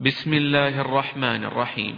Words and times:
بسم 0.00 0.34
الله 0.34 0.80
الرحمن 0.80 1.44
الرحيم 1.44 1.94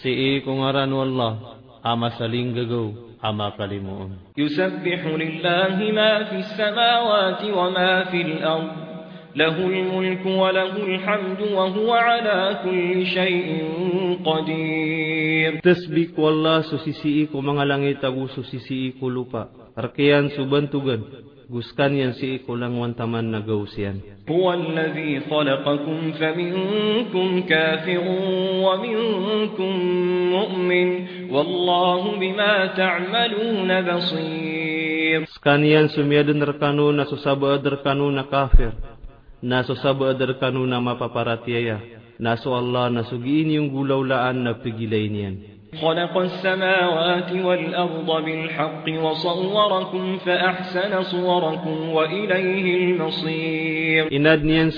سئي 0.00 0.40
كنغران 0.40 0.92
والله 0.92 1.38
أما 1.86 2.08
سلين 2.08 2.56
غغو 2.56 2.92
أما 3.24 3.50
كلمون 3.50 4.16
يسبح 4.38 5.00
لله 5.06 5.76
ما 5.92 6.24
في 6.24 6.36
السماوات 6.36 7.44
وما 7.44 8.04
في 8.04 8.20
الأرض 8.22 8.72
له 9.36 9.56
الملك 9.66 10.26
وله 10.26 10.74
الحمد 10.76 11.40
وهو 11.52 11.92
على 11.92 12.60
كل 12.64 13.06
شيء 13.06 13.48
قدير 14.24 15.60
تسبيك 15.60 16.18
والله 16.18 16.60
سسيسي 16.60 17.28
ko 17.28 17.44
mga 17.44 17.64
langit 17.68 18.00
agu 18.08 18.24
susisi 18.32 18.96
ko 18.96 19.12
lupa. 19.12 19.52
Subantugan. 20.32 21.04
guskan 21.48 21.96
yan 21.96 22.12
si 22.12 22.36
ikulang 22.36 22.76
wan 22.76 22.92
taman 22.92 23.32
gawusian. 23.40 24.04
Huwa 24.28 24.52
alladhi 24.52 25.24
khalaqakum 25.24 26.12
faminkum 26.20 27.48
kafirun 27.48 28.60
wa 28.60 28.76
minkum 28.76 29.72
mu'min 30.36 30.88
wallahu 31.32 32.20
bima 32.20 32.76
ta'maluna 32.76 33.80
basir. 33.80 35.24
Guskan 35.24 35.64
yan 35.64 35.88
sumiyadun 35.88 36.44
rekanu 36.44 36.92
na 36.92 37.08
susabad 37.08 37.64
rekanu 37.64 38.12
na 38.12 38.28
kafir. 38.28 38.76
Na 39.40 39.64
susabad 39.64 40.20
rekanu 40.20 40.68
na 40.68 40.84
mapaparatiaya. 40.84 41.80
Na 42.20 42.36
su 42.36 42.52
Allah 42.52 42.92
na 42.92 43.06
sugiin 43.08 43.56
yung 43.56 43.72
gulaulaan 43.72 44.44
na 44.44 44.58
pigilain 44.60 45.14
yan. 45.16 45.57
خلق 45.76 46.14
السماوات 46.18 47.32
والأرض 47.32 48.24
بالحق 48.24 48.86
وصوركم 49.04 50.18
فأحسن 50.18 51.02
صوركم 51.02 51.88
وإليه 51.88 52.66
المصير. 52.84 54.02
إ 54.16 54.18
ن 54.24 54.26
أ 54.32 54.36
د 54.40 54.42
ن 54.48 54.50
ي 54.56 54.60
ن 54.64 54.70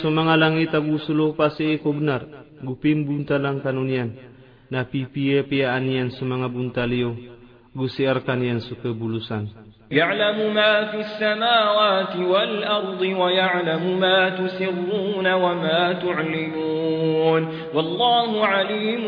كبنر 1.84 2.22
غبين 2.66 2.98
بنتا 3.08 3.36
لأن 3.42 3.58
كانونيان 3.64 4.10
نا 4.72 4.80
في 4.90 5.00
في 5.48 5.58
انيان 5.76 6.08
سمع 6.18 6.46
بنتا 6.46 6.86
ليو 6.90 7.14
غسير 7.78 8.18
كانيان 8.26 8.58
سكبولوسان 8.66 9.44
يعلم 9.90 10.54
ما 10.54 10.84
في 10.84 11.00
السماوات 11.00 12.16
والأرض 12.16 13.00
ويعلم 13.00 14.00
ما 14.00 14.28
تسرون 14.28 15.32
وما 15.32 15.92
تعلمون 15.92 17.48
والله 17.74 18.46
عليم 18.46 19.02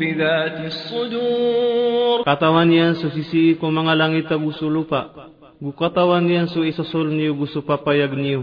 بذات 0.00 0.60
الصدور. 0.70 2.22
قطوان 2.22 2.72
ينسو 2.72 3.08
سيسي 3.08 3.54
كما 3.54 3.94
لانيتا 3.94 4.34
غوسو 4.34 4.84
قطوان 5.76 6.30
ينسو 6.30 6.62
اسسول 6.62 7.06
نيو 7.10 7.34
غوسو 7.34 7.60
بابا 7.60 7.92
يغنيو 7.92 8.42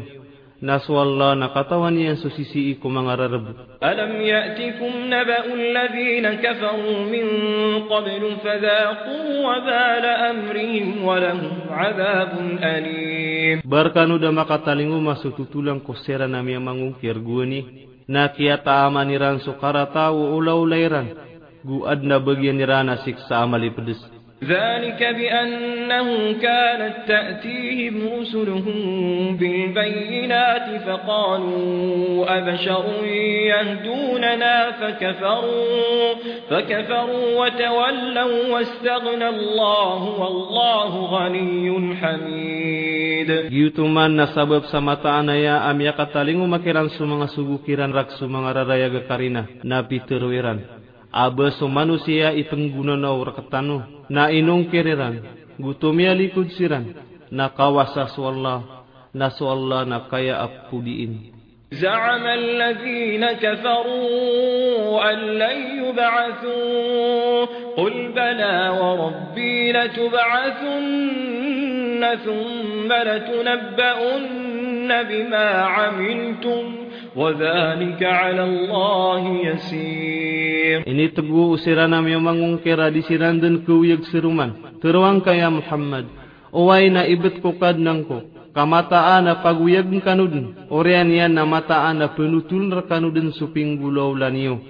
Naswallah 0.57 1.37
nakatawan 1.37 1.93
yang 1.93 2.17
susisi 2.17 2.73
iku 2.73 2.89
mangararab. 2.89 3.77
Alam 3.77 4.17
yatikum 4.25 5.05
naba'u 5.05 5.53
ladhina 5.53 6.41
kafaru 6.41 7.05
min 7.05 7.25
qablu 7.85 8.41
fadhaqu 8.41 9.45
wa 9.45 9.61
bala 9.61 10.33
amrihim 10.33 11.05
wa 11.05 11.21
lahum 11.21 11.61
'adhabun 11.69 12.57
alim. 12.57 13.61
Barkanu 13.61 14.17
da 14.17 14.33
makatalingu 14.33 14.97
masuk 14.97 15.37
tutulang 15.37 15.77
kosera 15.77 16.25
nami 16.25 16.57
yang 16.57 16.65
mangungkir 16.65 17.21
guni. 17.21 17.85
Nakiyata 18.09 18.81
amaniran 18.89 19.37
sukara 19.45 19.85
tau 19.93 20.33
ulau 20.41 20.65
lairan. 20.65 21.13
Gu 21.61 21.85
adna 21.85 22.17
bagian 22.17 22.57
nirana 22.57 22.97
siksa 23.05 23.45
amali 23.45 23.69
pedes. 23.69 24.16
ذلك 24.43 25.01
بأنه 25.17 26.31
كانت 26.41 26.95
تأتيهم 27.07 27.95
رسلهم 28.19 28.77
بالبينات 29.37 30.81
فقالوا 30.81 32.37
أبشر 32.37 32.85
يهدوننا 33.49 34.71
فكفروا, 34.71 36.13
فكفروا 36.49 37.45
وتولوا 37.45 38.53
واستغنى 38.53 39.29
الله 39.29 40.19
والله 40.21 40.91
غني 41.05 41.95
حميد. 41.95 43.29
يتمنى 43.51 44.25
سبب 44.25 44.63
سمتانا 44.63 45.35
يا 45.35 45.71
أم 45.71 45.81
يقتلين 45.81 46.49
مكران 46.49 46.87
سمع 46.87 47.25
سبوكيران 47.25 47.91
رك 47.93 48.09
سمع 48.09 48.51
رريا 48.51 48.87
كارينا 49.09 49.45
نبي 49.65 49.99
ترويران 49.99 50.59
Aba 51.12 51.50
sa 51.52 51.66
manusia 51.68 52.32
ipengguna 52.32 52.96
na 52.96 53.12
urakatano 53.12 54.06
na 54.08 54.32
inong 54.32 54.72
kiriran. 54.72 55.20
Gutumya 55.60 56.16
likod 56.16 56.48
siran 56.56 56.88
na 57.28 57.52
kawasa 57.52 58.08
swalla 58.16 58.62
na 59.12 59.28
swalla 59.36 59.84
na 59.84 60.08
kaya 60.08 60.40
apudiin. 60.40 61.32
زعم 61.72 62.26
الذين 62.26 63.24
كفروا 63.32 65.12
أن 65.12 65.18
لن 65.18 65.84
يبعثوا 65.88 67.44
قل 67.76 68.12
بلى 68.12 68.68
وربي 68.80 69.72
لتبعثن 70.72 72.02
ثم 72.24 72.92
لتنبؤن 72.92 74.22
بما 75.02 75.48
عملتم 75.62 76.76
وذلك 77.16 78.00
على 78.02 78.42
الله 78.44 79.22
يسير 79.46 80.76
Ini 80.88 81.12
teguh 81.12 81.54
usiran 81.54 81.92
na 81.92 82.00
may 82.00 82.16
mangungkira 82.16 82.88
di 82.88 83.04
siran 83.04 83.38
dan 83.42 83.60
kuyag 83.66 84.08
siruman. 84.08 84.80
Teruang 84.80 85.20
kaya 85.20 85.52
Muhammad. 85.52 86.08
Uway 86.52 86.88
na 86.88 87.04
ibet 87.04 87.44
ko 87.44 87.54
kadnang 87.60 88.08
ko. 88.08 88.24
Kamataan 88.52 89.28
na 89.28 89.40
paguyag 89.40 89.88
kanudin. 90.04 90.56
Orian 90.68 91.08
yan 91.08 91.36
na 91.36 91.44
mataan 91.48 92.00
na 92.00 92.12
penutul 92.12 92.68
na 92.68 92.84
kanudin 92.84 93.32
suping 93.36 93.76
gulaw 93.80 94.12
laniyo. 94.16 94.60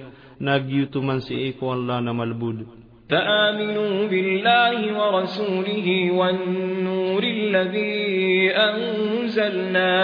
Nagyutuman 0.42 1.22
si 1.22 1.54
iko 1.54 1.70
Allah 1.70 2.02
na 2.02 2.10
malbud. 2.10 2.75
فآمنوا 3.09 4.07
بالله 4.07 4.79
ورسوله 4.99 6.11
والنور 6.11 7.23
الذي 7.23 8.51
أنزلنا 8.51 9.95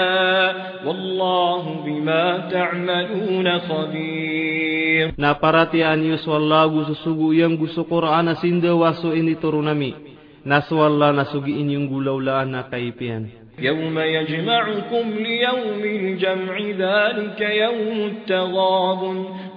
والله 0.87 1.63
بما 1.85 2.25
تعملون 2.51 3.59
خبير. 3.59 5.11
نا 5.17 5.33
پراتي 5.33 5.93
ان 5.93 6.03
يوسو 6.03 6.37
الله 6.37 6.65
غوسو 6.65 6.93
سوغو 6.93 7.31
يم 7.31 7.59
غوسو 7.59 7.83
واسو 7.91 9.11
اني 9.11 9.35
ترونامي 9.35 10.12
Nasugi 10.45 11.53
inyong 11.61 11.87
gulaw 11.87 12.19
laan 12.19 12.51
na 12.51 12.67
kaipian. 12.67 13.43
يوم 13.59 13.99
يجمعكم 13.99 15.09
ليوم 15.17 15.83
الجمع 15.83 16.57
ذلك 16.59 17.41
يوم 17.41 18.05
التغاب 18.05 19.01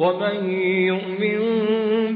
ومن 0.01 0.51
يؤمن 0.61 1.41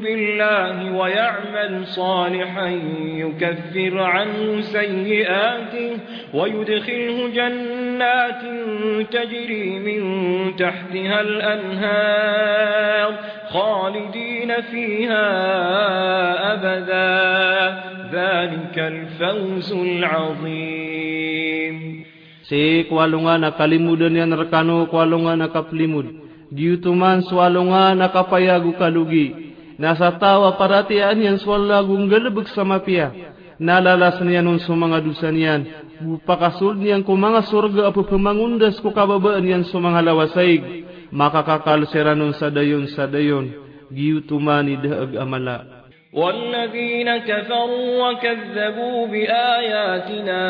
بالله 0.01 0.97
ويعمل 0.97 1.87
صالحا 1.87 2.69
يكفر 3.05 3.99
عنه 3.99 4.61
سيئاته 4.61 5.97
ويدخله 6.35 7.29
جنات 7.29 8.43
تجري 9.11 9.79
من 9.79 10.03
تحتها 10.60 11.22
الأنهار 11.22 13.10
خالدين 13.50 14.52
فيها 14.62 15.28
أبدا 16.54 17.10
ذلك 18.12 18.76
الفوز 18.80 19.70
العظيم 19.74 20.96
Si 22.46 22.86
kwalunga 22.90 23.38
na 23.42 23.52
kalimudan 23.58 24.14
yan 24.16 24.30
rekano 24.38 24.86
kwalunga 24.86 25.34
na 25.34 25.50
kaplimud. 25.50 26.06
Giutuman 26.54 27.26
swalunga 27.26 27.98
na 27.98 28.14
kapayagu 28.14 28.70
kalugi. 28.78 29.34
Nasa 29.82 30.14
tawa 30.22 30.54
paratian 30.54 31.18
yan 31.26 31.42
swalagung 31.42 32.06
galabag 32.06 32.46
sa 32.54 32.62
mapia. 32.62 33.29
Nalalas 33.60 34.20
niyan 34.20 34.44
nun 34.44 34.60
sa 34.60 34.76
mga 34.76 35.00
dusa 35.00 35.32
niyan. 35.32 35.62
Bupakasul 36.04 36.76
niyan 36.76 37.08
kung 37.08 37.24
mga 37.24 37.48
surga 37.48 37.88
apo 37.88 38.04
pamangundas 38.04 38.80
ko 38.84 38.92
kababaan 38.92 39.48
yan 39.48 39.64
sa 39.64 39.80
mga 39.80 40.04
lawasaig. 40.04 40.64
Makakakalsera 41.16 42.18
nun 42.20 42.36
sa 42.36 42.52
dayon 42.52 42.92
sa 42.92 43.08
dayon. 43.08 43.52
Giutuman 43.94 44.68
ni 44.68 44.76
daag 44.76 45.16
amala. 45.16 45.76
والذين 46.16 47.18
كفروا 47.18 48.10
وكذبوا 48.10 49.08
بآياتنا 49.08 50.42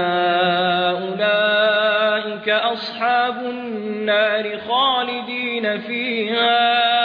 أولئك 0.91 2.49
أصحاب 2.49 3.35
النار 3.45 4.57
خالدين 4.69 5.79
فيها 5.79 6.98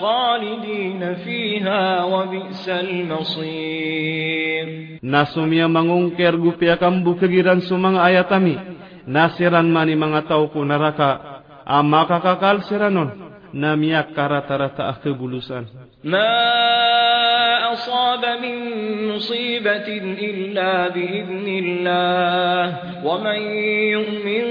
خالدين 0.00 1.14
فيها 1.14 2.04
وبئس 2.04 2.68
المصير 2.68 4.66
Nasumya 5.04 5.68
mangungker 5.68 6.32
gupya 6.40 6.80
kambu 6.80 7.20
kegiran 7.20 7.60
sumang 7.60 8.00
ayatami. 8.00 8.56
Nasiran 9.04 9.68
mani 9.68 9.92
mga 9.92 10.24
tao 10.24 10.48
ko 10.48 10.64
naraka. 10.64 11.44
Ama 11.68 12.08
kakakal 12.08 12.64
siranon. 12.64 13.12
Namiyak 13.52 14.16
karatarata 14.16 14.88
akebulusan. 14.96 15.68
ما 16.04 16.87
أصاب 17.79 18.23
من 18.43 18.55
مصيبة 19.15 19.87
إلا 20.29 20.71
بإذن 20.91 21.47
الله 21.63 22.63
ومن 23.07 23.39
يؤمن 23.95 24.45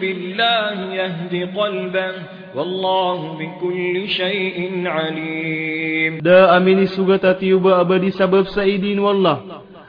بالله 0.00 0.74
يهد 1.00 1.34
قلبه 1.58 2.12
والله 2.56 3.18
بكل 3.38 3.94
شيء 4.08 4.58
عليم. 4.86 6.12
دا 6.26 6.56
أمين 6.56 6.86
سوغتا 6.86 7.32
تيوبا 7.38 7.80
أبدي 7.80 8.10
سبب 8.10 8.44
سيدين 8.58 8.98
والله 8.98 9.36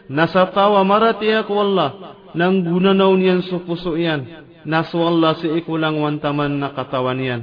نسطا 0.09 0.65
ومرت 0.65 1.21
ياك 1.21 1.49
والله 1.49 1.89
نانغونا 2.35 2.93
نونيان 2.93 3.41
سوكو 3.41 3.75
سوئيان 3.75 4.21
ناس 4.65 4.95
والله 4.95 5.33
سيكو 5.33 5.77
لانوان 5.77 6.21
تمنى 6.21 6.67
قطوانيان 6.77 7.41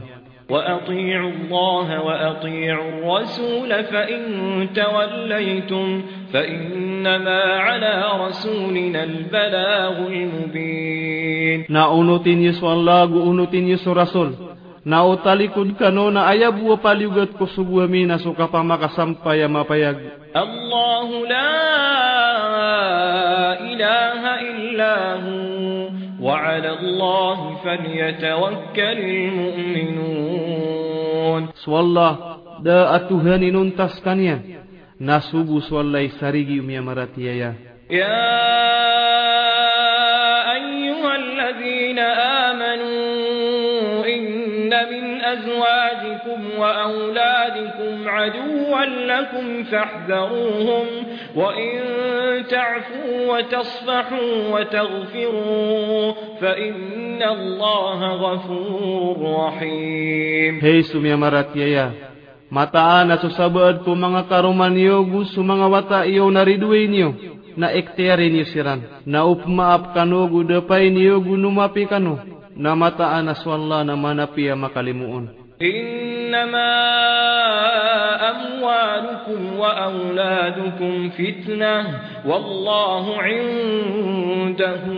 وأطيعوا 0.50 1.30
الله 1.30 2.00
وأطيعوا 2.02 2.88
الرسول 2.90 3.84
فإن 3.84 4.22
توليتم 4.74 6.02
فإنما 6.32 7.42
على 7.42 8.04
رسولنا 8.26 9.04
البلاغ 9.04 10.06
المبين 10.06 11.64
نا 11.68 11.84
أونتين 11.84 12.42
يسو 12.42 12.72
الله 12.72 13.02
أونتين 13.02 13.68
يسو 13.68 13.92
رسول 13.92 14.32
na 14.84 15.00
utalikud 15.04 15.80
kano 15.80 16.10
na 16.12 16.26
ayabu 16.28 16.68
wa 16.70 16.76
paliugat 16.76 17.32
ko 17.40 17.48
subuhami 17.48 18.04
na 18.04 18.20
suka 18.20 18.52
pa 18.52 18.60
makasampaya 18.60 19.48
mapayag. 19.48 19.96
Allahu 20.36 21.24
la 21.24 21.48
ilaha. 23.64 24.24
وعلى 26.24 26.70
الله 26.80 27.38
فليتوكل 27.64 28.98
المؤمنون. 29.12 30.32
سوالا 31.54 32.10
دا 32.64 32.96
اتهاني 32.96 33.50
ننتسكنيا 33.50 34.36
ناسوبو 35.00 35.60
سوالا 35.60 36.00
يساريجي 36.00 36.72
يا 36.72 36.80
مراتيا 36.80 37.32
يا. 37.32 37.54
أيها 40.56 41.12
الذين 41.16 41.98
آمنوا 42.48 44.04
أزواجكم 45.23 46.39
وأولادكم 46.59 48.09
عدوا 48.09 48.85
لكم 48.85 49.63
فاحذروهم 49.63 50.85
وإن 51.35 51.79
تعفوا 52.49 53.37
وتصفحوا 53.37 54.31
وتغفروا 54.53 56.13
فإن 56.41 57.23
الله 57.23 57.99
غفور 58.13 59.17
رحيم 59.45 60.59
Hey 60.59 60.83
sumya 60.83 61.15
maratiyaya. 61.17 61.91
Mataan 62.49 63.13
na 63.13 63.21
susabad 63.21 63.85
ko 63.85 63.93
mga 63.93 64.25
karuman 64.25 64.73
niyo, 64.73 65.05
gusto 65.05 65.45
mga 65.45 65.67
wata 65.69 65.99
iyo 66.09 66.25
nariduay 66.33 66.89
niyo. 66.89 67.13
Na 67.53 67.69
ektere 67.69 68.25
niyo 68.31 68.49
siran. 68.49 68.81
Na 69.05 69.21
upmaap 69.29 69.93
kano, 69.93 70.25
gudapay 70.25 70.89
niyo, 70.89 71.21
gunumapi 71.21 71.85
kano. 71.85 72.17
na 72.56 72.74
mataan 72.76 73.28
aswalla 73.28 73.84
na 73.84 73.96
manapia 73.96 74.56
makalimuun. 74.56 75.28
Innama 75.58 76.70
amwalukum 78.18 79.58
wa 79.58 79.70
auladukum 79.86 81.14
fitnah, 81.14 81.82
wallahu 82.26 83.18
indahu 83.22 84.94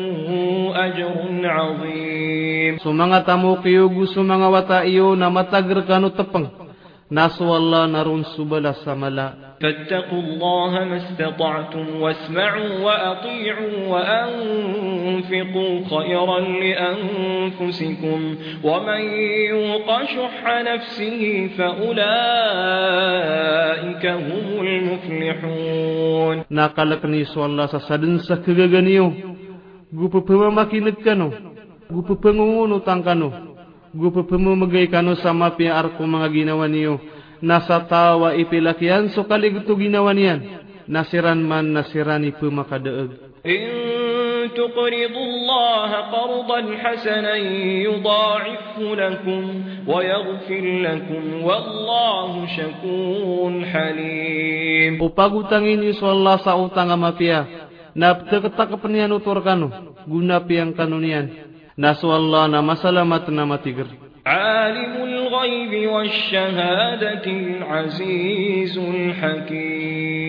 ajrun 0.72 1.44
azim. 1.44 2.72
Sumanga 2.80 3.20
tamu 3.20 3.60
kiyugu 3.60 4.06
sumanga 4.12 4.48
wata 4.48 4.84
iyo 4.84 5.16
na 5.16 5.30
matagrkanu 5.30 6.10
tepeng. 6.16 6.66
naswallah 7.10 7.86
narun 7.86 8.26
subala 8.34 8.74
samala. 8.82 9.45
فاتقوا 9.60 10.22
الله 10.22 10.72
ما 10.84 10.96
استطعتم 10.96 11.86
واسمعوا 12.00 12.70
وأطيعوا 12.86 13.76
وأنفقوا 13.92 15.74
خيرا 15.92 16.40
لأنفسكم 16.40 18.20
ومن 18.64 19.00
يوق 19.52 19.88
شح 20.02 20.42
نفسه 20.70 21.20
فأولئك 21.58 22.04
هم 24.06 24.46
المفلحون. 24.66 26.36
نقل 26.50 26.94
كنيس 26.94 27.32
والله 27.38 27.66
سسدن 27.66 28.18
سكغغنيو. 28.18 29.12
غوب 29.94 30.14
بمماكي 30.26 30.80
نكنو 30.80 31.30
غوب 31.92 32.20
بمونو 32.22 32.78
تنكنو 32.78 33.30
غوب 34.00 34.16
بممغيكنو 34.28 35.14
سما 35.14 35.48
بيأركم 35.48 36.14
ونيو 36.60 36.98
nasatawa 37.42 38.36
ipilakian 38.36 39.12
sukali 39.12 39.52
gitu 39.56 39.76
ginawanian 39.76 40.64
nasiran 40.88 41.40
man 41.42 41.72
nasiran 41.74 42.24
ipu 42.24 42.48
maka 42.52 42.78
deeg 42.80 43.12
تُقْرِضُ 44.56 45.14
اللَّهَ 45.14 45.90
قَرْضًا 46.16 46.60
حَسَنًا 46.82 47.36
يُضَاعِفْهُ 47.88 48.78
لَكُمْ 48.94 49.42
وَيَغْفِرْ 49.86 50.64
لَكُمْ 50.86 51.22
وَاللَّهُ 51.46 52.30
شَكُورٌ 52.56 53.52
halim. 53.72 54.92
Upagu 55.02 55.44
tangin 55.50 55.82
yu 55.82 55.94
sualla 55.98 56.38
sa 56.40 56.54
utang 56.56 56.90
amapia. 56.90 57.46
Na 57.92 58.14
kepenian. 58.16 59.12
Guna 60.06 60.36
piang 60.46 60.72
kanunian. 60.72 61.26
Na 61.76 61.92
na 62.48 62.60
masalamat 62.64 63.28
na 63.28 63.44
matiger 63.44 63.84
Alimu 64.26 65.05
الغيب 65.44 65.90
والشهادة 65.92 67.24
العزيز 67.26 68.78
الحكيم. 68.78 70.26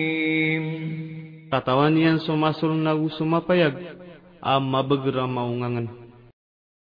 تتوانيان 1.52 2.18
سما 2.18 2.52
سرنا 2.52 2.92
أما 4.44 4.80
بقرا 4.80 5.26
ما 5.26 5.42
ونغن 5.42 5.88